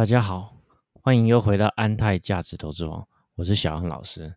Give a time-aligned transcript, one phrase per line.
[0.00, 0.56] 大家好，
[1.02, 4.34] 欢迎又回到安泰价值投资网，我是小安老师。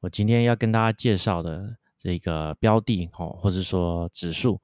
[0.00, 4.60] 我今天要跟大家介绍的这个标的哦，或者说指数，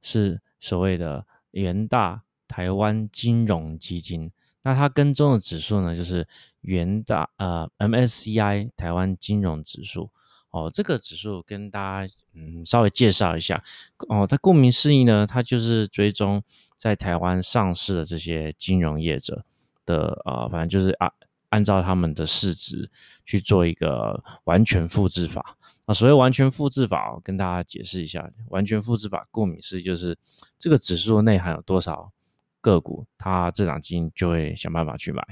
[0.00, 4.30] 是所谓的元大台湾金融基金。
[4.62, 6.28] 那它跟踪的指数呢，就是
[6.60, 10.12] 元大呃 MSCI 台湾金融指数。
[10.50, 13.64] 哦，这个指数跟大家嗯稍微介绍一下。
[14.08, 16.40] 哦，它顾名思义呢，它就是追踪
[16.76, 19.44] 在台湾上市的这些金融业者。
[19.86, 21.12] 的呃，反正就是按
[21.48, 22.90] 按照他们的市值
[23.24, 25.92] 去做一个完全复制法啊。
[25.92, 30.16] 所谓完全复制法，跟大家解释一下，完全复制法顾名思义就是
[30.58, 32.12] 这个指数内含有多少
[32.60, 35.22] 个股，它这档基金就会想办法去买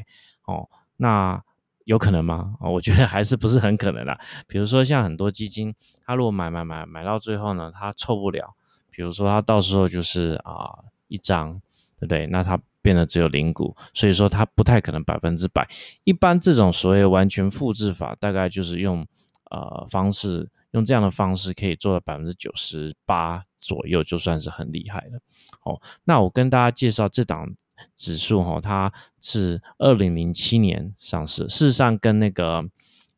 [0.45, 0.69] 哦。
[0.97, 1.43] 那
[1.85, 2.57] 有可能吗？
[2.61, 4.21] 哦，我觉得还是不是很可能啦。
[4.47, 8.55] 比如说像很多基金，它如果买买买买到最后呢，它凑不了，
[8.91, 11.63] 比如说它到时候就是啊一张，
[11.99, 12.27] 对不对？
[12.29, 12.61] 那它。
[12.81, 15.69] 变得只有零股，所以说它不太可能百分之百。
[16.05, 19.07] 一般这种所谓完全复制法，大概就是用
[19.51, 25.21] 呃方式，用这样的方式可以做到百分之九十八左右，就算是很厉害了。
[25.65, 27.55] 哦，那我跟大家介绍这档
[27.95, 32.65] 指数哈，它是二零零七年上市，事实上跟那个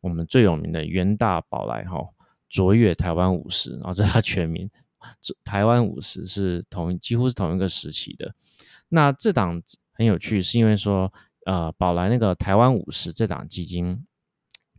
[0.00, 2.08] 我们最有名的元大宝来哈
[2.48, 4.68] 卓越台湾五十，然后这是它全名，
[5.44, 8.34] 台湾五十是同几乎是同一个时期的。
[8.90, 11.12] 那这档很有趣，是因为说，
[11.46, 14.04] 呃，宝来那个台湾五十这档基金，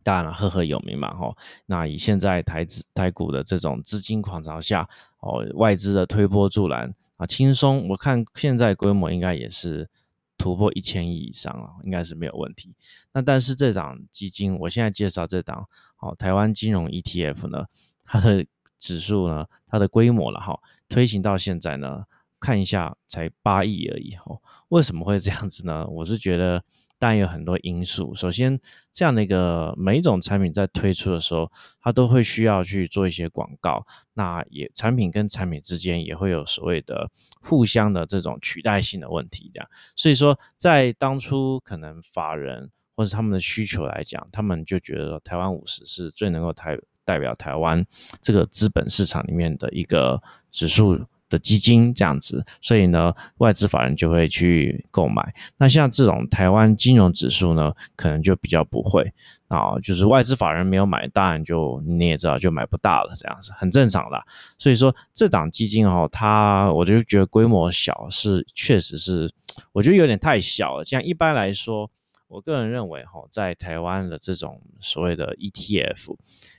[0.04, 1.36] 当然了，赫赫有名嘛，吼。
[1.66, 4.88] 那以现在台资台股的这种资金狂潮下，
[5.22, 9.90] 哦，外资的推波助澜啊，轻松，我看现在规模应该也是
[10.38, 12.76] 突破一千亿以上了，应该是没有问题。
[13.14, 15.68] 那但是这档基金，我现在介绍这档，
[16.00, 17.66] 哦，台湾金融 ETF 呢，
[18.04, 18.46] 它的
[18.78, 20.60] 指数呢，它的规模了哈，
[20.90, 22.06] 推行到现在呢。
[22.42, 24.42] 看一下，才八亿而已哦。
[24.70, 25.86] 为什么会这样子呢？
[25.88, 26.64] 我是觉得，
[26.98, 28.16] 当然有很多因素。
[28.16, 28.60] 首先，
[28.92, 33.86] 这样的一个每一种产品在推出的时候，它都会需要去做一些广告。
[34.14, 37.10] 那也产品跟产品之间也会有所谓的
[37.42, 39.70] 互相的这种取代性的问题，这样。
[39.96, 46.76] 所以说，在当初可能法人或者他们的需求来讲，他们就觉得台湾五十是最能够台
[47.06, 47.86] 代表台湾
[48.20, 50.20] 这个资本市场里面的一个
[50.50, 51.06] 指数。
[51.32, 55.34] 的基金这样子，所以呢，外资法人就会去购买。
[55.58, 59.12] 那像这种台湾金融指数呢，可能就比较不会
[59.48, 64.22] 啊，就是外资法人没有买，当然就你也知道就买不大了，这样子很正常的。
[64.60, 69.34] 所以说这档基金哦，它我就觉得规模小是确实是，
[69.72, 70.84] 我觉得有点太小了。
[70.84, 71.90] 像一般来说，
[72.28, 76.16] 我个人认为哈，在台湾的这种所谓的 ETF，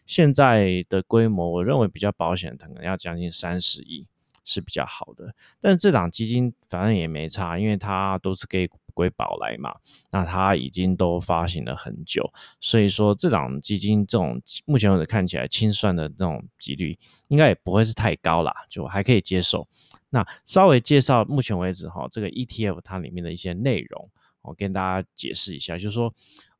[0.06, 4.06] 现在的规模，我认为比较保险，可能要将近三十亿。
[4.44, 9.74] 是比较好的，但是这档基金反正也没差，因为它都是给归宝来嘛，
[10.10, 12.30] 那它已经都发行了很久，
[12.60, 16.96] 所以说这档基金这种目前为止看起来清算的这种几率
[17.28, 19.66] 应该也不会是太高啦，就还可以接受。
[20.10, 24.10] 那稍微介绍目前为止哈，这个 ETF 它里面的一些内容，
[24.42, 26.12] 我跟大家解释一下，就是说，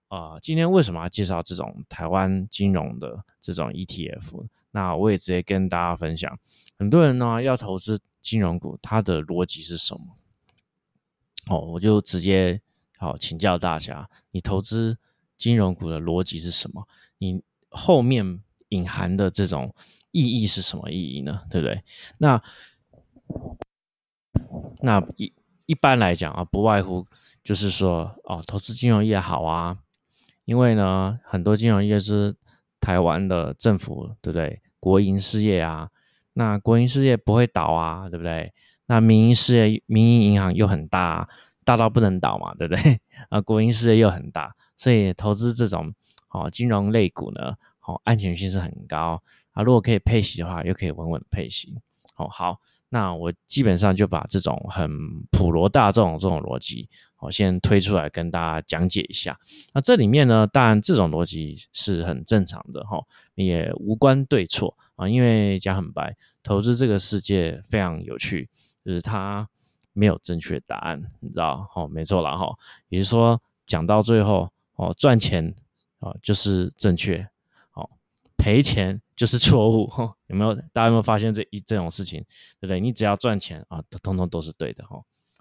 [0.09, 4.47] 呃，今天为什么要介绍这种台湾金融的这种 ETF？
[4.75, 6.39] 那我也直接跟大家分享，
[6.79, 10.17] 很多人呢要投资金融股，它的逻辑是什么？
[11.49, 12.59] 哦，我就直接
[12.97, 14.97] 好请教大家，你投资
[15.37, 16.89] 金融股的逻辑是什么？
[17.19, 19.75] 你后面隐含的这种
[20.11, 21.43] 意义是什么意义呢？
[21.51, 21.85] 对不对？
[22.17, 22.43] 那
[24.81, 25.31] 那一
[25.67, 27.07] 一般来讲啊，不外乎
[27.45, 29.77] 就是说哦，投资金融业好啊，
[30.47, 32.35] 因为呢，很多金融业是。
[32.83, 34.61] 台湾的政府对不对？
[34.81, 35.89] 国营事业啊，
[36.33, 38.53] 那国营事业不会倒啊，对不对？
[38.87, 41.29] 那民营事业、民营银行又很大，
[41.65, 43.01] 大到不能倒嘛，对不对？
[43.31, 45.95] 啊，国营事业又很大，所以投资这种
[46.31, 47.55] 哦金融类股呢，
[47.87, 49.23] 哦安全性是很高
[49.53, 49.63] 啊。
[49.63, 51.79] 如果可以配息的话，又可以稳稳配息。
[52.29, 54.91] 好，那我基本上就把这种很
[55.31, 56.89] 普罗大众这种逻辑。
[57.19, 59.39] 我先推出来跟大家讲解一下。
[59.73, 63.01] 那这里面呢，当然这种逻辑是很正常的哈，
[63.37, 65.09] 也无关对错啊。
[65.09, 68.51] 因为讲很白，投资这个世界非常有趣，
[68.85, 69.49] 就是它
[69.93, 71.71] 没有正确答案，你知道？
[71.77, 72.53] 哦，没错了哈。
[72.89, 75.55] 也就是说，讲到最后哦，赚钱
[76.01, 77.29] 哦就是正确，
[78.43, 79.89] 赔钱就是错误。
[80.27, 80.53] 有没有？
[80.73, 82.21] 大家有没有发现这一这种事情？
[82.59, 82.81] 对不对？
[82.81, 85.01] 你只要赚钱啊，通通都是对的哈。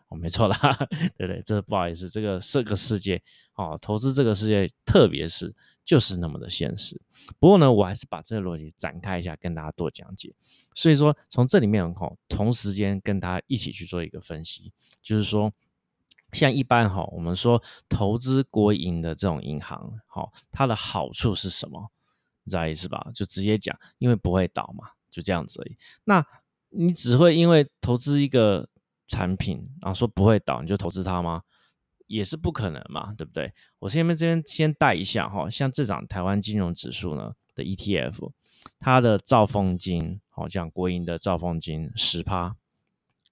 [0.10, 0.56] 哦，没错啦，
[1.18, 1.42] 对不对？
[1.44, 3.20] 这不好意思，这个这个世界
[3.56, 5.52] 哦，投资这个世界，特别是
[5.84, 7.02] 就是那么的现实。
[7.40, 10.32] 不过呢，我还是把这个逻辑展开一下，跟大家多讲解。
[10.76, 14.72] 所以说，从这里面哈，同时间跟大家一起去做一个分析，
[15.02, 15.52] 就是说，
[16.34, 21.90] 像一般哈，我们说投资国营的这种银行，好，它的好处是什么？
[22.44, 23.06] 你知道意思吧？
[23.14, 25.78] 就直接讲，因为不会倒嘛，就这样子而已。
[26.04, 26.26] 那
[26.70, 28.68] 你只会因为投资一个
[29.08, 31.44] 产品，然后说不会倒，你就投资它吗？
[32.08, 33.54] 也是不可能嘛，对不对？
[33.80, 38.32] 我先面这边先带一下哈，像这张台湾金融指数呢的 ETF，
[38.80, 42.58] 它的兆丰金，好像国营的兆丰金十趴，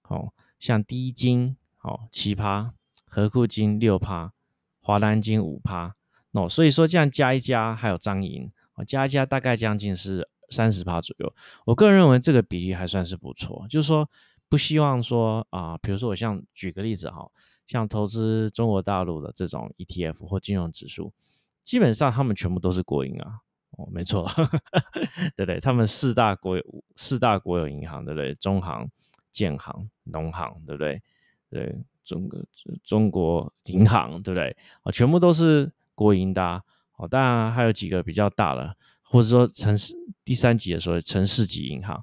[0.00, 2.72] 好像第一金，好七趴，
[3.04, 4.32] 和库金六趴，
[4.80, 5.94] 华南金五趴，
[6.32, 8.50] 哦，所以说这样加一加，还有张银，
[8.84, 11.34] 加加大概将近是三十趴左右。
[11.64, 14.08] 我个人认为这个比例还算是不错，就是说
[14.48, 17.30] 不希望说啊，比如说我像举个例子哈。
[17.66, 21.12] 像投资中国大陆的这种 ETF 或金融指数，
[21.62, 23.38] 基本上他们全部都是国营啊，
[23.78, 24.28] 哦，没错，
[25.36, 25.60] 对不对？
[25.60, 26.64] 他们四大国有
[26.96, 28.34] 四大国有银行，对不对？
[28.34, 28.90] 中行、
[29.30, 31.00] 建行、农行，对不对？
[31.48, 32.40] 对，中国
[32.82, 34.56] 中国银行，对不对？
[34.82, 36.60] 啊，全部都是国营的
[37.00, 37.08] 哦。
[37.08, 39.94] 当然还有几个比较大的，或者说城市
[40.24, 42.02] 第三级的时候，城市级银行。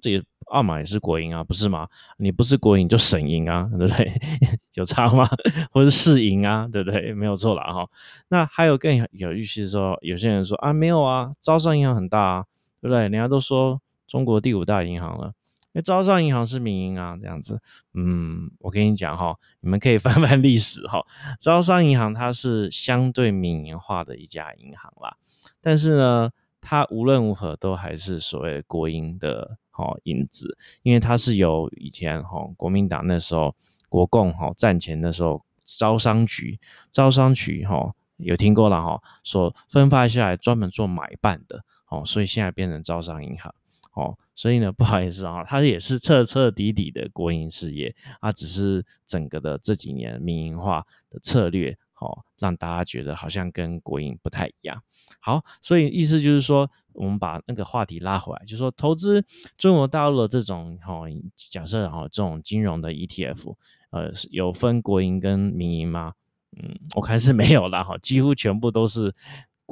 [0.00, 1.86] 这也澳马也是国营啊，不是吗？
[2.16, 4.10] 你不是国营就省营啊，对不对？
[4.72, 5.28] 有差吗？
[5.70, 7.12] 或者市营啊，对不对？
[7.12, 7.86] 没有错了哈。
[8.28, 12.44] 那还有更有意思说，有些人说啊，没有啊，招商银行很大啊，
[12.80, 13.02] 对不对？
[13.02, 15.34] 人家都说中国第五大银行了，
[15.72, 17.60] 因为招商银行是民营啊，这样子。
[17.94, 21.04] 嗯，我跟你讲哈，你们可以 翻翻历史哈，
[21.40, 25.16] 招商银行它是相对民营化的一家银行啦，
[25.60, 26.30] 但是呢，
[26.60, 29.58] 它无论如何都还是所谓国营的。
[29.74, 33.56] 好影子，因为它是由以前哈国民党那时候
[33.88, 36.60] 国共哈战前的时候招商局，
[36.90, 43.54] 招商局哈有听过了哈，所分发下来专门做买办的，哦，所以现在变成招商银行，
[43.92, 51.76] 哦，所以呢 不好意思啊，它也是彻彻底底的国营事业，啊只是整个的这几年民营化的策略。
[52.02, 54.82] 哦，让大家觉得好像跟国营不太一样。
[55.20, 59.24] 好，所以意思就是说，我们把那个话题拉回来，就是说，投资
[59.56, 61.04] 中国大陆的这种哈，
[61.36, 63.54] 假设哈，这种金融的 ETF，
[63.90, 66.14] 呃，有分国营跟民营吗？
[66.60, 69.14] 嗯，我看是没有啦，哈，几乎全部都是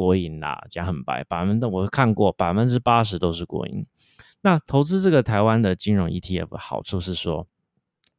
[0.00, 3.84] 国营啦，讲很白，百分之我看过，百分之八十都是国营。
[4.40, 7.46] 那投资这个台湾的金融 ETF，好处是说，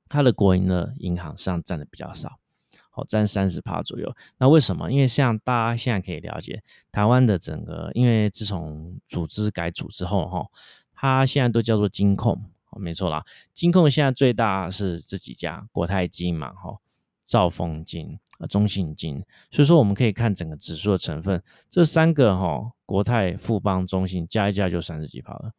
[0.07, 2.37] 它的国营的银行实际上占的比较少。
[2.91, 4.15] 好，占三十趴左右。
[4.37, 4.91] 那为什么？
[4.91, 6.61] 因为像大家现在可以了解，
[6.91, 10.45] 台湾的整个，因为自从组织改组之后，哈，
[10.93, 12.39] 它现在都叫做金控，
[12.77, 13.23] 没错啦。
[13.55, 16.77] 金控现在最大是这几家，国泰金嘛，哈，
[17.31, 19.23] 兆丰金、啊中信金。
[19.49, 25.53] 所以说，我们可以看整个指数的成分，这三个哈，国泰、富邦、中信加一加就三十几趴了。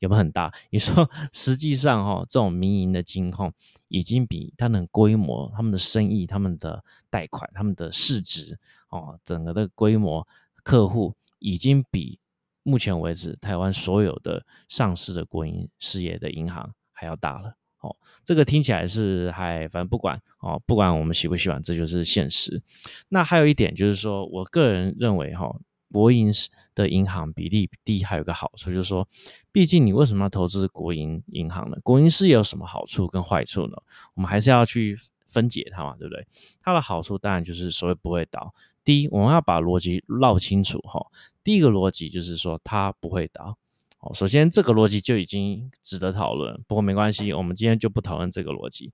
[0.00, 0.52] 有没有很大？
[0.70, 3.50] 你说 实际上哈，这种民营的金控
[3.88, 8.58] 已经比他们规模、他们的生意、他们的贷款、他们的市值
[8.90, 10.26] 哦，整个的规模
[10.62, 12.18] 客户已经比
[12.64, 17.54] 目前为止台湾所有的上市的国营事业的银行还要大了。
[17.84, 22.62] 哦，这个听起来是还反正不管哦，不管我们喜不喜欢，这就是现实。
[23.08, 25.54] 那还有一点就是说，我个人认为哈。
[25.92, 26.28] 国营
[26.74, 29.06] 的银行比例低，还有个好处就是说，
[29.52, 31.76] 毕竟你为什么要投资国营银行呢？
[31.84, 33.76] 国营事业有什么好处跟坏处呢？
[34.14, 34.98] 我们还是要去
[35.28, 36.26] 分解它嘛，对不对？
[36.60, 38.52] 它的好处当然就是所谓不会倒。
[38.82, 41.00] 第一，我们要把逻辑绕清楚哈。
[41.44, 43.56] 第一个逻辑就是说它不会倒。
[44.04, 48.92] 哦，首先这个逻辑就已经值得讨论，不过没关系，我们今天就不讨论这个逻辑。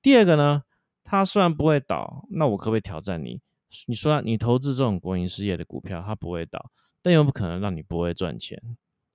[0.00, 0.62] 第二个呢，
[1.02, 3.40] 它虽然不会倒，那我可不可以挑战你？
[3.86, 6.70] 你说你投资这种国营事业的股票，它不会倒，
[7.02, 8.60] 但又不可能让你不会赚钱，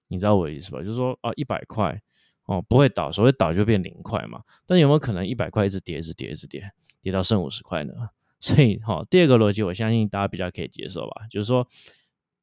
[0.10, 0.80] 你知道我的意思吧？
[0.82, 2.02] 就是说，哦，一百块
[2.46, 4.42] 哦不会倒，所谓倒就变零块嘛。
[4.66, 6.70] 但有没有可能一百块一直跌，一直跌，一直跌，
[7.02, 7.94] 跌到剩五十块呢？
[8.42, 11.26] 所以，哈，第二个逻辑，我相信大家比较可以接受吧。
[11.30, 11.68] 就是说，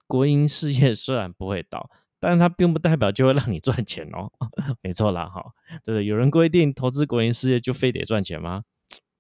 [0.07, 1.89] 国营事业虽然不会倒，
[2.25, 4.33] 但是它并不代表就会让你赚钱哦。
[4.81, 5.52] 没错啦，哈，
[5.85, 6.07] 对？
[6.07, 8.64] 有人规定投资国营事业就非得赚钱吗？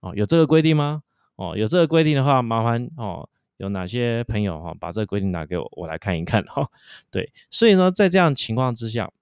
[0.00, 1.02] 哦，有这个规定吗？
[1.36, 6.70] 哦，有这个规定的话，麻烦哦，有哪些朋友哈，把这个规定拿给我，我来看一看哈。
[7.10, 9.12] 对，所以说，在这样情况之下，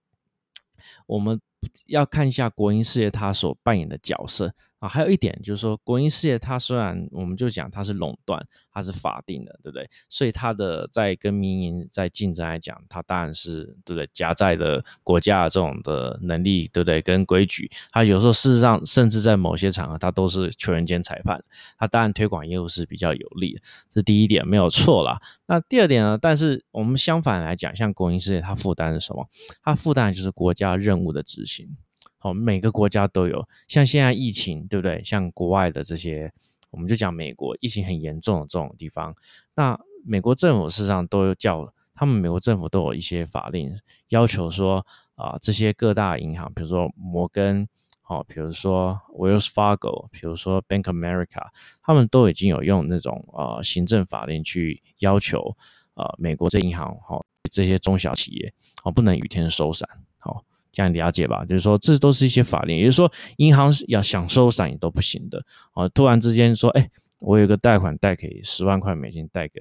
[1.07, 1.41] 我们。
[1.87, 9.89] 要看一下国营事业它所扮演的角色啊，还有一点就是说，国营事业它虽然我们就讲它是垄断，它是法定的，对不对？
[10.09, 14.09] 所以它的在跟民营在竞争来讲，它当然是对不对？
[14.13, 17.01] 夹在了国家这种的能力，对不对？
[17.01, 21.43] 跟规矩，它有时候事实上甚至在某些场合，它都是求人间裁判，
[21.79, 25.21] 它当然推广业务是比较有利的，这第一点没有错啦。
[25.47, 26.19] 那第二点呢？
[26.21, 29.29] 但是我们相反来讲，像国营事业，它负担是什么？
[29.63, 31.52] 它负担就是国家任务的执行。
[31.53, 31.77] 行
[32.19, 35.03] 好，每个国家都有，像现在疫情，对不对？
[35.03, 36.33] 像国外的这些
[36.71, 39.15] 我们就讲美国疫情很严重的这种地方，
[39.57, 43.77] 那美国政府事实上都叫他们美国政府都有一些法令
[44.09, 47.69] 要求说啊，这些各大银行，比如说摩根，
[48.07, 51.49] 哦，比如说 Wells Fargo，比如说 Bank America，
[51.83, 55.57] 他们都已经有用那种呃行政法令去要求
[55.95, 58.55] 呃美国这银行哈这些中小企业
[58.85, 60.45] 哦不能雨天收伞，好。
[60.73, 65.89] 这样了解吧，就是说这都是一些法令，也就是说银行要想收散也都不行的哦。
[65.91, 69.61] 突然之间说，哎，我有个贷款贷给十万块美金，贷给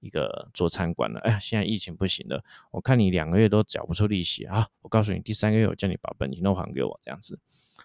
[0.00, 2.42] 一个做餐馆的，哎，现在疫情不行了，
[2.72, 7.38] 我看你两个月都缴不出利息啊，我告诉你，第三个月我叫你把本金都还给我，这样子。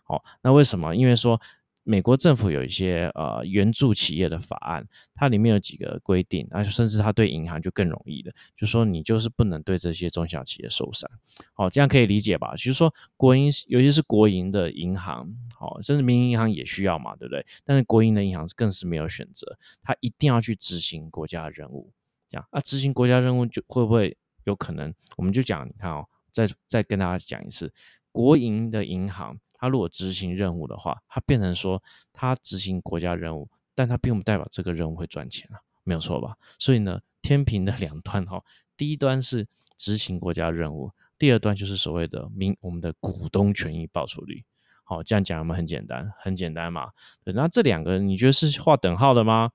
[0.03, 0.95] 好，那为什么？
[0.95, 1.39] 因为说。
[1.88, 11.08] 美国政府有一些呃援助企业的法案，它里面有几个规定，而且甚至它对银行就更容易的，就说你就是不能对这些中小企业收伞，
[11.56, 12.54] 哦，这样可以理解吧？
[12.56, 17.46] 就是说国营，尤其是国营的银行，哦，甚至民营银行也需要嘛，对不对？
[17.63, 21.92] 但是国营的银行更是没有选择，它一定要去执行国家任务，
[22.27, 24.92] 这样啊，执行国家任务就会不会有可能？
[25.18, 27.72] 我们就讲，你看哦，再再跟大家讲一次，
[28.12, 29.38] 国营的银行。
[29.58, 31.82] 他如果执行任务的话，他变成说
[32.14, 36.38] 他执行国家任务，但他并不代表这个任务会赚钱啊，没有错吧？
[36.60, 38.44] 所以呢，天平的两端哈，
[38.78, 39.48] 第一端是
[39.78, 44.44] 执行国家任务，第二端就是所谓的民我们的股东权益报酬率。
[44.84, 46.92] 好，这样讲我们很简单，很简单嘛。
[47.24, 49.52] 对，那这两个你觉得是划等号的吗？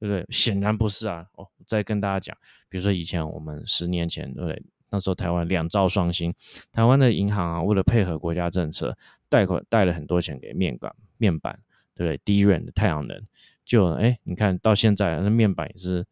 [0.00, 0.26] 对不对？
[0.30, 1.26] 显然不是啊。
[1.34, 2.36] 哦，再跟大家讲，
[2.68, 4.62] 比如说以前我们十年前，对？
[4.92, 6.32] 那时候台湾两兆双星，
[6.70, 8.94] 台湾的银行啊，为了配合国家政策，
[9.30, 11.58] 贷款贷了很多钱给面板，面板
[11.94, 12.20] 对不对？
[12.26, 13.20] 低润的太阳能，
[13.64, 16.02] 就哎，你看到现在那面板也是，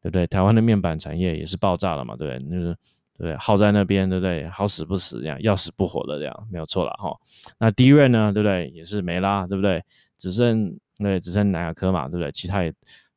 [0.00, 0.24] 对不对？
[0.28, 2.50] 台湾的面板产业也是爆炸了嘛，对不对？
[2.50, 2.76] 就是
[3.18, 3.36] 对对？
[3.36, 4.48] 耗在那边，对不对？
[4.48, 7.12] 好死不死这样，要死不活的这样，没有错了哈。
[7.58, 8.68] 那低润呢，对不对？
[8.68, 9.82] 也是没啦，对不对？
[10.16, 12.30] 只剩对，只剩南亚科嘛，对不对？
[12.30, 12.72] 其他也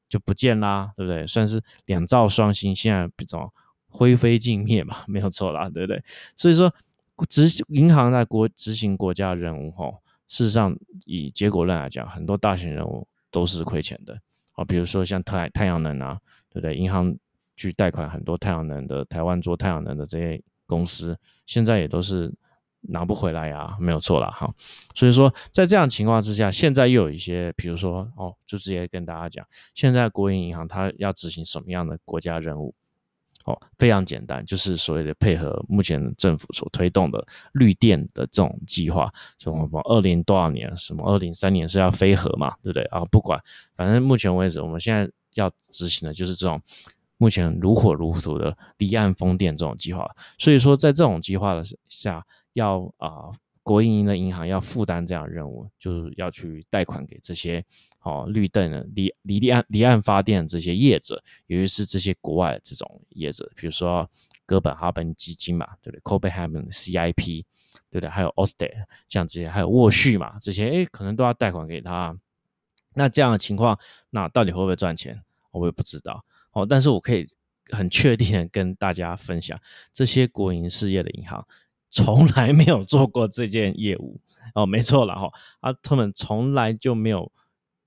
[0.10, 1.28] 就不见啦，对不对？
[1.28, 3.54] 算是两兆双星，现在比较。
[3.92, 6.02] 灰飞尽灭嘛，没有错啦，对不对？
[6.36, 6.74] 所以说，
[7.30, 14.18] 执银行在国执行国家任务吼，事实上以结果论来讲，很多大型任务都是亏钱的
[14.54, 14.64] 啊。
[14.66, 16.20] 比如说像太太阳能啊，
[16.50, 16.76] 对不对？
[16.76, 17.16] 银行
[17.56, 22.34] 去贷款很多太阳能的台湾做太阳能的这些公司，现在也都是
[22.82, 24.32] 拿不回来呀，没有错啦。
[24.32, 24.52] 哈。
[24.96, 29.46] 所以说，在这样情况之下，现在又有一些，比如说哦，就直接跟大家讲，
[29.76, 32.74] 现在国营银行它要执行什么样的国家任务？
[33.46, 43.04] 哦，非常简单，就是所谓的配合目前政府所推动的绿电的这种计划，什么二零多少年，什么二零三年是要飞核嘛，对不对啊？
[43.06, 43.42] 不管，
[43.76, 46.62] 反正目前为止，我们现在要执行的就是这种
[47.18, 50.10] 目前如火如荼的离岸风电这种计划。
[50.38, 53.32] 所以说，在这种计划的下，要啊。
[53.72, 57.64] 国营的银行要负担这样任务，就是要去贷款给这些
[58.02, 64.10] 哦绿灯的离离岸离岸发电这些业者，尤其是这些国外这种业者，比如说
[64.46, 67.46] 哥本哈根基金嘛，对不对？Copenhagen CIP，
[67.90, 68.10] 对不对？
[68.10, 68.70] 还有 o s t e
[69.08, 72.14] 像这些，还有沃旭嘛，这些哎，可能都要贷款给他。
[72.94, 75.24] 那这样的情况，那到底会不会赚钱？
[75.52, 76.66] 我也不知道哦。
[76.66, 77.26] 但是我可以
[77.70, 79.58] 很确定的跟大家分享，
[79.94, 81.48] 这些国营事业的银行。
[81.92, 84.20] 从来没有做过这件业务
[84.56, 87.32] 哦，没错了哈，啊，他们从来就没有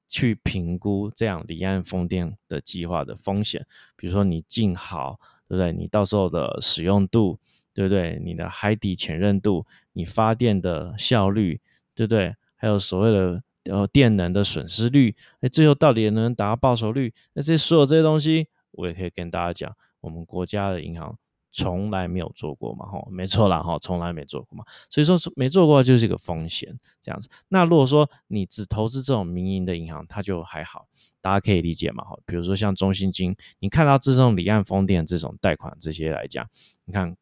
[0.06, 5.18] 去评估这样离岸风电的计划的风险，比如说你进好，
[5.48, 5.72] 对不对？
[5.72, 7.38] 你到时候的使用度，
[7.72, 8.20] 对不对？
[8.22, 11.60] 你的海底潜韧度，你发电的效率，
[11.94, 12.36] 对不对？
[12.54, 17.12] 还有所谓的呃电能的损失率，哎，最后到底能不能达到报酬率？
[17.32, 21.18] 那这所有这些东西，我也可以跟大家讲，我们国家的银行。
[21.56, 27.28] 从来没有做过嘛，哈，没错啦，哈，从来没做过嘛，所以说没做过就是一个风险，这样子。
[27.46, 30.88] 那如果说你只投资这种民营的银行，它就还好，
[31.20, 32.18] 大家可以理解嘛，哈。
[32.26, 36.44] 比如说像中信金，你看到这种离岸风电这种贷款这些来讲，
[36.86, 37.16] 你看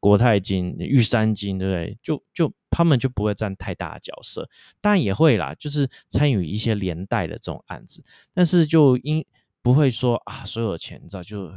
[0.00, 1.98] 国泰金、玉山金，对不对？
[2.02, 8.02] 就就他们就不会占太大的角色，当然也会啦，就是参与一些连带的这种案子，
[8.34, 9.24] 但是就因。
[9.68, 11.52] 不会说啊，所有的钱你知道，就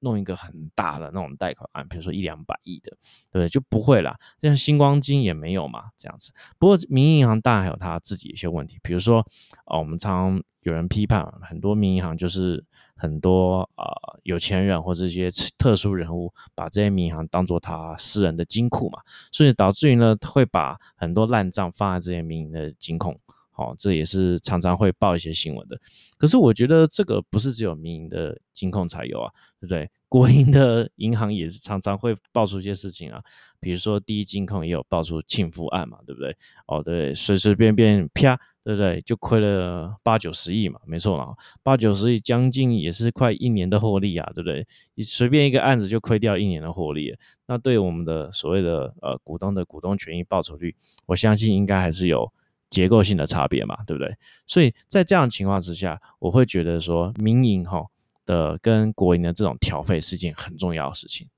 [0.00, 2.90] 弄一个很大的那种贷款案，比如说一两百亿的，
[3.32, 3.48] 对不对？
[3.48, 4.14] 就不会啦。
[4.42, 6.30] 像星光金也没有嘛，这样子。
[6.58, 9.24] 不过民营银行当然还有它自己一些问题，比如说
[9.64, 12.62] 啊，我们常常有人批判很多民营银行就是
[12.96, 19.00] 很多呃有钱人或者一些特殊人物把这些民营银行当做他私人的金库嘛，
[19.32, 23.18] 所以导致于呢会把很多烂账放在这些民营的金库。
[23.56, 25.80] 好，这也是常常会报一些新闻的。
[26.18, 29.30] 可是我觉得这个不是只有民营的金控才有啊，
[29.60, 29.88] 对不对？
[30.08, 33.22] 国营的银行也是常常会爆出一些事情啊，
[33.60, 36.36] 比如说第一金控也有爆出庆福案嘛，对不对？
[36.66, 39.00] 哦，对，随随便便啪，对不对？
[39.02, 44.66] 就亏了八九十亿嘛，没错嘛，八九十亿将近也是快一年的获利啊，对不对？
[44.94, 50.74] 你随便一个案子就亏掉一年的获利，那对我们的所谓的呃股东的股东权益报酬率，
[51.06, 52.32] 我相信应该还是有
[52.74, 54.14] 结构性的差别嘛，对不对？
[54.46, 57.86] 所以在这样情况之下，我会觉得说民营哈。
[58.26, 61.28] 的跟国营的这种调配是件很重要的事情，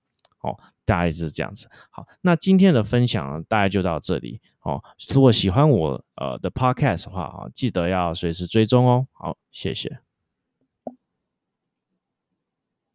[0.40, 1.68] 哦，大概是这样子。
[1.90, 4.40] 好，那今天的分享大概就到这里。
[4.60, 4.80] 哦，
[5.12, 9.08] 如果喜欢我呃的 podcast 的话，啊，记得要随时追踪哦。
[9.10, 10.05] 好，谢谢。